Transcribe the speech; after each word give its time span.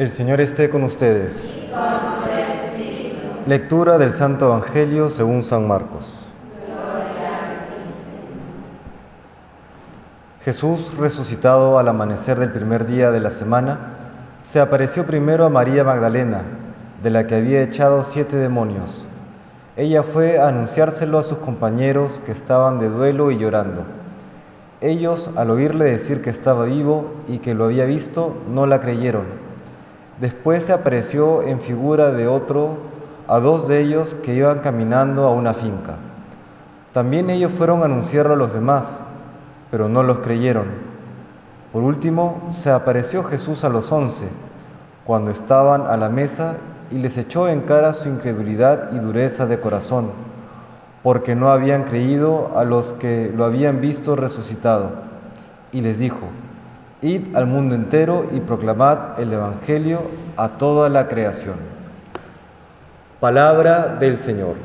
El 0.00 0.10
Señor 0.10 0.40
esté 0.40 0.70
con 0.70 0.82
ustedes. 0.82 1.54
Lectura 3.44 3.98
del 3.98 4.14
Santo 4.14 4.46
Evangelio 4.46 5.10
según 5.10 5.44
San 5.44 5.68
Marcos. 5.68 6.32
Jesús, 10.42 10.96
resucitado 10.96 11.78
al 11.78 11.86
amanecer 11.86 12.38
del 12.40 12.50
primer 12.50 12.86
día 12.86 13.10
de 13.10 13.20
la 13.20 13.30
semana, 13.30 13.78
se 14.46 14.58
apareció 14.58 15.04
primero 15.04 15.44
a 15.44 15.50
María 15.50 15.84
Magdalena, 15.84 16.44
de 17.02 17.10
la 17.10 17.26
que 17.26 17.34
había 17.34 17.60
echado 17.60 18.02
siete 18.02 18.36
demonios. 18.36 19.06
Ella 19.76 20.02
fue 20.02 20.38
a 20.38 20.48
anunciárselo 20.48 21.18
a 21.18 21.22
sus 21.22 21.36
compañeros 21.36 22.22
que 22.24 22.32
estaban 22.32 22.78
de 22.78 22.88
duelo 22.88 23.30
y 23.30 23.36
llorando. 23.36 23.84
Ellos, 24.80 25.30
al 25.36 25.50
oírle 25.50 25.84
decir 25.84 26.22
que 26.22 26.30
estaba 26.30 26.64
vivo 26.64 27.16
y 27.28 27.36
que 27.36 27.52
lo 27.52 27.66
había 27.66 27.84
visto, 27.84 28.34
no 28.48 28.66
la 28.66 28.80
creyeron. 28.80 29.39
Después 30.20 30.64
se 30.64 30.72
apareció 30.72 31.42
en 31.42 31.60
figura 31.60 32.10
de 32.10 32.28
otro 32.28 32.78
a 33.26 33.40
dos 33.40 33.66
de 33.68 33.80
ellos 33.80 34.14
que 34.22 34.34
iban 34.34 34.60
caminando 34.60 35.24
a 35.24 35.32
una 35.32 35.54
finca. 35.54 35.96
También 36.92 37.30
ellos 37.30 37.52
fueron 37.52 37.82
a 37.82 37.86
anunciarlo 37.86 38.34
a 38.34 38.36
los 38.36 38.52
demás, 38.52 39.02
pero 39.70 39.88
no 39.88 40.02
los 40.02 40.20
creyeron. 40.20 40.66
Por 41.72 41.82
último, 41.82 42.42
se 42.48 42.70
apareció 42.70 43.24
Jesús 43.24 43.64
a 43.64 43.68
los 43.68 43.90
once, 43.92 44.26
cuando 45.04 45.30
estaban 45.30 45.86
a 45.86 45.96
la 45.96 46.08
mesa, 46.08 46.56
y 46.90 46.98
les 46.98 47.16
echó 47.16 47.48
en 47.48 47.60
cara 47.62 47.94
su 47.94 48.08
incredulidad 48.08 48.92
y 48.92 48.98
dureza 48.98 49.46
de 49.46 49.60
corazón 49.60 50.10
porque 51.02 51.34
no 51.34 51.48
habían 51.48 51.84
creído 51.84 52.56
a 52.56 52.64
los 52.64 52.92
que 52.94 53.32
lo 53.34 53.44
habían 53.44 53.80
visto 53.80 54.16
resucitado. 54.16 54.90
Y 55.72 55.80
les 55.80 55.98
dijo, 55.98 56.20
Id 57.02 57.34
al 57.34 57.46
mundo 57.46 57.74
entero 57.74 58.26
y 58.30 58.40
proclamad 58.40 59.18
el 59.18 59.32
Evangelio 59.32 60.02
a 60.36 60.58
toda 60.58 60.88
la 60.90 61.08
creación. 61.08 61.56
Palabra 63.20 63.96
del 63.98 64.18
Señor. 64.18 64.56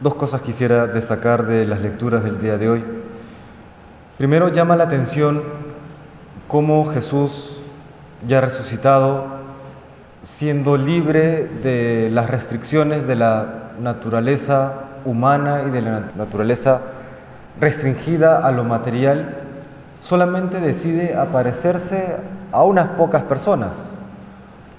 Dos 0.00 0.14
cosas 0.14 0.40
quisiera 0.42 0.86
destacar 0.86 1.46
de 1.46 1.66
las 1.66 1.80
lecturas 1.82 2.24
del 2.24 2.40
día 2.40 2.56
de 2.56 2.70
hoy. 2.70 2.84
Primero 4.18 4.48
llama 4.48 4.76
la 4.76 4.84
atención 4.84 5.42
cómo 6.48 6.86
Jesús, 6.86 7.60
ya 8.26 8.40
resucitado, 8.40 9.39
siendo 10.22 10.76
libre 10.76 11.48
de 11.62 12.10
las 12.10 12.28
restricciones 12.30 13.06
de 13.06 13.16
la 13.16 13.72
naturaleza 13.80 14.74
humana 15.04 15.62
y 15.66 15.70
de 15.70 15.82
la 15.82 16.00
naturaleza 16.16 16.80
restringida 17.58 18.46
a 18.46 18.52
lo 18.52 18.64
material, 18.64 19.36
solamente 20.00 20.60
decide 20.60 21.16
aparecerse 21.16 22.16
a 22.52 22.64
unas 22.64 22.88
pocas 22.90 23.22
personas, 23.22 23.90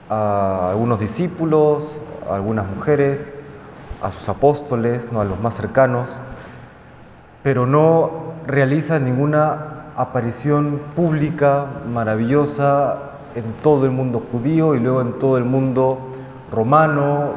a 0.10 0.70
algunos 0.72 1.00
discípulos, 1.00 1.98
a 2.30 2.36
algunas 2.36 2.68
mujeres, 2.68 3.32
a 4.02 4.12
sus 4.12 4.30
apóstoles, 4.30 5.12
no 5.12 5.22
a 5.22 5.26
los 5.26 5.40
más 5.40 5.56
cercanos, 5.56 6.10
pero 7.44 7.66
no 7.66 8.34
realiza 8.48 9.00
ninguna 9.00 9.86
aparición 9.96 10.82
pública 10.96 11.66
maravillosa 11.92 13.11
en 13.36 13.46
todo 13.62 13.86
el 13.86 13.92
mundo 13.92 14.24
judío 14.32 14.76
y 14.76 14.80
luego 14.80 15.02
en 15.02 15.20
todo 15.20 15.38
el 15.38 15.46
mundo 15.46 16.00
romano. 16.52 17.32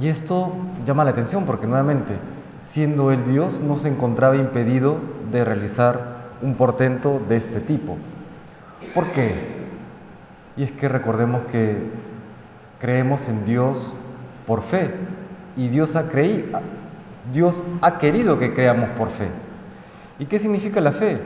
Y 0.00 0.08
esto 0.08 0.52
llama 0.86 1.04
la 1.04 1.10
atención 1.10 1.44
porque 1.44 1.66
nuevamente, 1.66 2.14
siendo 2.62 3.10
el 3.10 3.24
Dios, 3.24 3.60
no 3.60 3.76
se 3.76 3.88
encontraba 3.88 4.36
impedido 4.36 4.98
de 5.30 5.44
realizar 5.44 6.18
un 6.42 6.54
portento 6.54 7.20
de 7.28 7.36
este 7.36 7.60
tipo. 7.60 7.96
¿Por 8.94 9.06
qué? 9.12 9.34
Y 10.56 10.64
es 10.64 10.72
que 10.72 10.88
recordemos 10.88 11.44
que 11.44 11.90
creemos 12.78 13.28
en 13.28 13.44
Dios 13.44 13.94
por 14.46 14.62
fe 14.62 14.90
y 15.56 15.68
Dios 15.68 15.96
ha 15.96 16.08
creído, 16.08 16.60
Dios 17.32 17.62
ha 17.80 17.98
querido 17.98 18.38
que 18.38 18.54
creamos 18.54 18.88
por 18.90 19.08
fe. 19.08 19.28
¿Y 20.18 20.26
qué 20.26 20.38
significa 20.38 20.80
la 20.80 20.92
fe? 20.92 21.20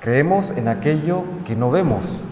Creemos 0.00 0.50
en 0.50 0.68
aquello 0.68 1.24
que 1.44 1.56
no 1.56 1.70
vemos, 1.70 2.24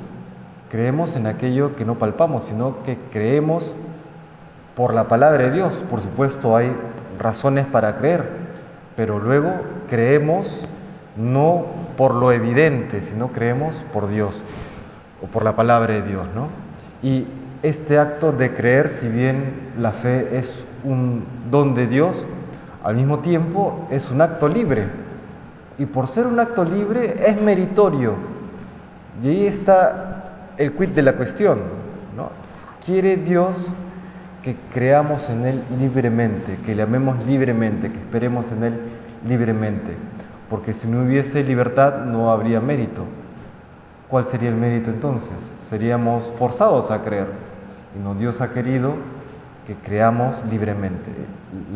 creemos 0.71 1.17
en 1.17 1.27
aquello 1.27 1.77
que 1.77 1.85
no 1.85 1.97
palpamos, 1.99 2.45
sino 2.45 2.83
que 2.83 2.99
creemos 3.13 3.75
por 4.75 4.95
la 4.95 5.09
palabra 5.09 5.45
de 5.45 5.51
Dios. 5.53 5.85
Por 5.91 6.01
supuesto 6.01 6.57
hay 6.57 6.75
razones 7.19 7.67
para 7.67 7.97
creer, 7.97 8.29
pero 8.97 9.19
luego 9.19 9.53
creemos 9.89 10.67
no 11.17 11.67
por 11.97 12.15
lo 12.15 12.33
evidente, 12.33 13.03
sino 13.03 13.29
creemos 13.29 13.83
por 13.93 14.09
Dios 14.09 14.43
o 15.23 15.27
por 15.27 15.45
la 15.45 15.57
palabra 15.57 15.95
de 15.95 16.03
Dios, 16.03 16.27
¿no? 16.35 16.49
Y 17.03 17.27
este 17.63 17.99
acto 17.99 18.33
de 18.33 18.53
creer, 18.53 18.91
si 18.91 19.09
bien 19.09 19.73
la 19.79 19.93
fe 19.93 20.37
es 20.37 20.65
un 20.85 21.25
don 21.51 21.75
de 21.75 21.87
Dios, 21.87 22.27
al 22.85 22.97
mismo 22.97 23.21
tiempo 23.21 23.87
es 23.91 24.11
un 24.11 24.21
acto 24.21 24.47
libre, 24.47 24.87
y 25.79 25.87
por 25.87 26.07
ser 26.07 26.27
un 26.27 26.39
acto 26.39 26.65
libre 26.65 27.15
es 27.27 27.41
meritorio. 27.41 28.15
Y 29.23 29.29
ahí 29.29 29.47
está 29.47 30.06
el 30.59 30.73
quid 30.73 30.91
de 30.91 31.03
la 31.03 31.15
cuestión. 31.15 31.61
¿no? 32.17 32.31
Quiere 32.85 33.17
Dios 33.17 33.67
que 34.43 34.57
creamos 34.73 35.29
en 35.29 35.45
Él 35.45 35.65
libremente, 35.79 36.59
que 36.65 36.75
le 36.75 36.83
amemos 36.83 37.25
libremente, 37.27 37.91
que 37.91 37.99
esperemos 37.99 38.51
en 38.53 38.65
Él 38.65 38.81
libremente. 39.27 39.97
Porque 40.49 40.73
si 40.75 40.87
no 40.87 41.03
hubiese 41.03 41.43
libertad 41.43 42.05
no 42.05 42.31
habría 42.31 42.61
mérito. 42.61 43.05
¿Cuál 44.09 44.25
sería 44.25 44.49
el 44.49 44.55
mérito 44.55 44.91
entonces? 44.91 45.53
Seríamos 45.59 46.33
forzados 46.39 46.93
a 46.93 47.03
creer. 47.03 47.27
Y 47.97 48.03
no, 48.03 48.15
Dios 48.15 48.41
ha 48.41 48.53
querido 48.53 48.95
que 49.67 49.75
creamos 49.75 50.45
libremente. 50.49 51.11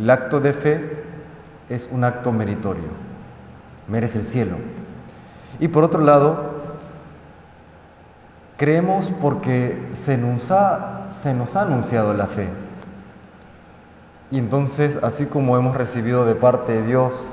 El 0.01 0.09
acto 0.09 0.39
de 0.39 0.53
fe 0.53 1.03
es 1.69 1.89
un 1.93 2.05
acto 2.05 2.31
meritorio 2.31 3.11
merece 3.91 4.21
el 4.21 4.25
cielo. 4.25 4.57
Y 5.59 5.69
por 5.69 5.85
otro 5.85 6.03
lado, 6.03 6.50
creemos 8.61 9.11
porque 9.23 9.75
se 9.95 10.19
nos 10.19 10.51
ha, 10.51 11.07
anunciado 11.55 12.13
la 12.13 12.27
fe. 12.27 12.47
Y 14.31 14.37
entonces, 14.37 14.99
así 15.03 15.25
como 15.25 15.57
hemos 15.57 15.75
recibido 15.75 16.27
de 16.27 16.35
parte 16.35 16.73
de 16.73 16.87
Dios 16.87 17.27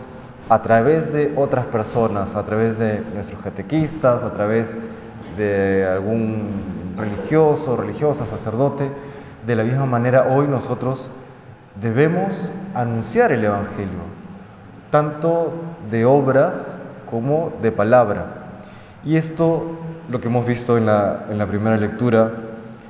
a 0.47 0.61
través 0.61 1.11
de 1.11 1.33
otras 1.35 1.65
personas, 1.65 2.33
a 2.33 2.45
través 2.45 2.77
de 2.77 3.03
nuestros 3.13 3.41
catequistas, 3.41 4.23
a 4.23 4.31
través 4.31 4.77
de 5.37 5.85
algún 5.85 6.95
religioso, 6.97 7.75
religiosa, 7.75 8.25
sacerdote, 8.25 8.89
de 9.45 9.55
la 9.57 9.65
misma 9.65 9.85
manera 9.85 10.27
hoy 10.29 10.47
nosotros 10.47 11.09
debemos 11.81 12.53
anunciar 12.73 13.33
el 13.33 13.43
Evangelio, 13.43 13.99
tanto 14.91 15.51
de 15.91 16.05
obras 16.05 16.73
como 17.11 17.51
de 17.61 17.73
palabra. 17.73 18.46
Y 19.07 19.15
esto, 19.15 19.63
lo 20.11 20.19
que 20.19 20.27
hemos 20.27 20.45
visto 20.45 20.77
en 20.77 20.85
la, 20.85 21.47
primera 21.49 21.77
lectura, 21.77 22.29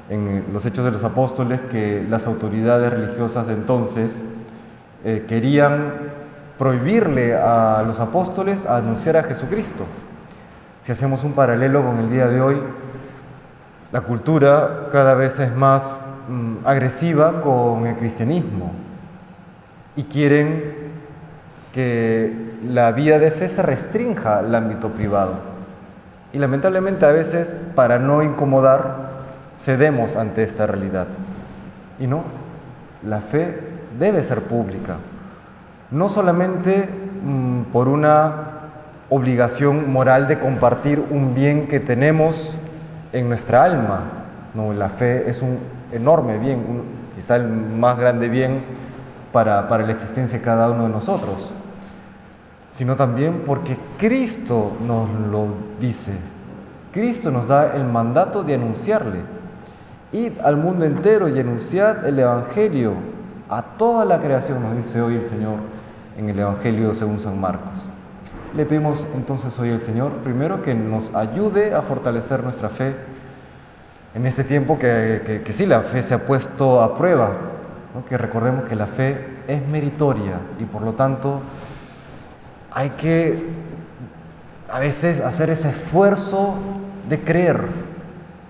en 0.09 0.45
los 0.51 0.65
Hechos 0.65 0.83
de 0.83 0.89
los 0.89 1.03
Apóstoles, 1.03 1.61
que 1.69 2.03
las 2.09 2.25
autoridades 2.25 2.91
religiosas 2.91 3.45
de 3.45 3.53
entonces 3.53 4.23
eh, 5.05 5.25
querían 5.27 5.93
prohibirle 6.57 7.35
a 7.35 7.83
los 7.85 7.99
apóstoles 7.99 8.65
a 8.65 8.77
anunciar 8.77 9.15
a 9.17 9.21
Jesucristo. 9.21 9.85
Si 10.81 10.91
hacemos 10.91 11.23
un 11.23 11.33
paralelo 11.33 11.85
con 11.85 11.99
el 11.99 12.09
día 12.09 12.25
de 12.25 12.41
hoy, 12.41 12.57
la 13.91 14.01
cultura 14.01 14.87
cada 14.91 15.13
vez 15.13 15.37
es 15.37 15.55
más 15.55 15.99
mm, 16.29 16.65
agresiva 16.65 17.43
con 17.43 17.85
el 17.85 17.95
cristianismo 17.95 18.71
y 19.95 20.01
quieren 20.05 20.73
que 21.73 22.55
la 22.67 22.91
vía 22.91 23.19
de 23.19 23.29
fe 23.29 23.49
se 23.49 23.61
restrinja 23.61 24.39
al 24.39 24.55
ámbito 24.55 24.89
privado. 24.89 25.56
Y 26.33 26.39
lamentablemente 26.39 27.05
a 27.05 27.11
veces, 27.11 27.53
para 27.75 27.99
no 27.99 28.21
incomodar, 28.21 29.07
cedemos 29.59 30.15
ante 30.15 30.43
esta 30.43 30.67
realidad. 30.67 31.07
Y 31.99 32.07
no, 32.07 32.23
la 33.03 33.21
fe 33.21 33.59
debe 33.97 34.21
ser 34.21 34.41
pública. 34.41 34.97
No 35.89 36.09
solamente 36.09 36.89
mm, 37.23 37.71
por 37.71 37.87
una 37.87 38.33
obligación 39.09 39.91
moral 39.91 40.27
de 40.27 40.37
compartir 40.37 41.03
un 41.09 41.33
bien 41.33 41.67
que 41.67 41.79
tenemos 41.79 42.57
en 43.13 43.29
nuestra 43.29 43.63
alma. 43.63 44.01
No, 44.53 44.73
la 44.73 44.89
fe 44.89 45.29
es 45.29 45.41
un 45.41 45.59
enorme 45.93 46.37
bien, 46.37 46.83
quizá 47.15 47.37
el 47.37 47.47
más 47.47 47.97
grande 47.97 48.27
bien 48.27 48.63
para, 49.31 49.67
para 49.69 49.85
la 49.85 49.93
existencia 49.93 50.39
de 50.39 50.43
cada 50.43 50.69
uno 50.69 50.83
de 50.83 50.89
nosotros 50.89 51.55
sino 52.77 52.95
también 52.95 53.41
porque 53.43 53.75
Cristo 53.97 54.71
nos 54.85 55.09
lo 55.31 55.47
dice. 55.81 56.11
Cristo 56.91 57.31
nos 57.31 57.47
da 57.47 57.75
el 57.75 57.83
mandato 57.83 58.43
de 58.43 58.53
anunciarle. 58.53 59.21
Id 60.11 60.33
al 60.43 60.57
mundo 60.57 60.85
entero 60.85 61.27
y 61.27 61.39
anunciad 61.39 62.05
el 62.05 62.19
Evangelio 62.19 62.93
a 63.49 63.63
toda 63.63 64.05
la 64.05 64.19
creación, 64.19 64.61
nos 64.61 64.77
dice 64.77 65.01
hoy 65.01 65.15
el 65.15 65.23
Señor 65.23 65.55
en 66.19 66.29
el 66.29 66.37
Evangelio 66.37 66.93
según 66.93 67.17
San 67.17 67.41
Marcos. 67.41 67.89
Le 68.55 68.63
pedimos 68.63 69.07
entonces 69.15 69.57
hoy 69.57 69.71
al 69.71 69.79
Señor, 69.79 70.11
primero, 70.17 70.61
que 70.61 70.75
nos 70.75 71.15
ayude 71.15 71.73
a 71.73 71.81
fortalecer 71.81 72.43
nuestra 72.43 72.69
fe 72.69 72.95
en 74.13 74.27
este 74.27 74.43
tiempo 74.43 74.77
que, 74.77 75.41
que, 75.43 75.51
sí 75.51 75.65
la 75.65 75.81
fe 75.81 76.03
se 76.03 76.13
ha 76.13 76.27
puesto 76.27 76.79
a 76.83 76.95
prueba, 76.95 77.37
que 78.07 78.19
recordemos 78.19 78.65
que 78.65 78.75
la 78.75 78.85
fe 78.85 79.39
es 79.47 79.67
meritoria 79.67 80.39
y 80.59 80.65
por 80.65 80.83
lo 80.83 80.93
tanto 80.93 81.41
hay 82.71 82.89
que 82.91 83.43
a 84.69 84.79
veces 84.79 85.19
hacer 85.21 85.49
ese 85.49 85.69
esfuerzo 85.69 86.55
de 87.09 87.21
creer, 87.21 87.61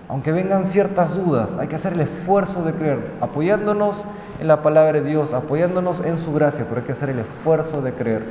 aunque 0.08 0.32
vengan 0.32 0.64
ciertas 0.64 1.14
dudas, 1.14 1.56
hay 1.58 1.68
que 1.68 1.76
hacer 1.76 1.92
el 1.92 2.00
esfuerzo 2.00 2.62
de 2.64 2.72
creer, 2.72 3.12
apoyándonos 3.20 4.04
en 4.40 4.48
la 4.48 4.62
palabra 4.62 5.00
de 5.00 5.08
Dios, 5.08 5.32
apoyándonos 5.32 6.00
en 6.00 6.18
su 6.18 6.32
gracia, 6.32 6.64
pero 6.68 6.80
hay 6.80 6.86
que 6.86 6.92
hacer 6.92 7.10
el 7.10 7.18
esfuerzo 7.18 7.82
de 7.82 7.92
creer 7.92 8.24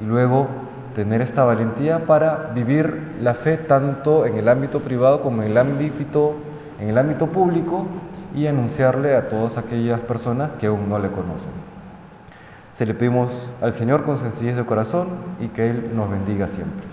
y 0.00 0.04
luego 0.04 0.48
tener 0.94 1.20
esta 1.20 1.44
valentía 1.44 2.06
para 2.06 2.52
vivir 2.54 3.16
la 3.20 3.34
fe 3.34 3.58
tanto 3.58 4.24
en 4.24 4.36
el 4.36 4.48
ámbito 4.48 4.80
privado 4.80 5.20
como 5.20 5.42
en 5.42 5.50
el 5.50 5.58
ámbito, 5.58 6.34
en 6.80 6.88
el 6.88 6.96
ámbito 6.96 7.26
público 7.26 7.86
y 8.34 8.46
anunciarle 8.46 9.14
a 9.14 9.28
todas 9.28 9.58
aquellas 9.58 10.00
personas 10.00 10.50
que 10.58 10.68
aún 10.68 10.88
no 10.88 10.98
le 10.98 11.10
conocen. 11.10 11.52
Se 12.76 12.84
le 12.84 12.92
pedimos 12.92 13.50
al 13.62 13.72
Señor 13.72 14.04
con 14.04 14.18
sencillez 14.18 14.54
de 14.54 14.66
corazón 14.66 15.08
y 15.40 15.48
que 15.48 15.70
Él 15.70 15.92
nos 15.96 16.10
bendiga 16.10 16.46
siempre. 16.46 16.86